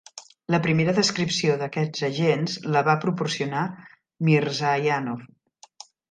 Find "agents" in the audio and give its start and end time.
2.07-2.55